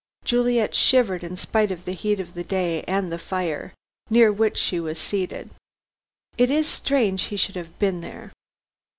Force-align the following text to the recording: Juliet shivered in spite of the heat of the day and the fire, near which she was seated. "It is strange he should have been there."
Juliet 0.25 0.73
shivered 0.73 1.23
in 1.23 1.37
spite 1.37 1.69
of 1.69 1.85
the 1.85 1.91
heat 1.93 2.19
of 2.19 2.33
the 2.33 2.43
day 2.43 2.81
and 2.87 3.11
the 3.11 3.19
fire, 3.19 3.71
near 4.09 4.31
which 4.33 4.57
she 4.57 4.79
was 4.79 4.97
seated. 4.97 5.51
"It 6.39 6.49
is 6.49 6.67
strange 6.67 7.25
he 7.25 7.37
should 7.37 7.55
have 7.55 7.77
been 7.77 8.01
there." 8.01 8.31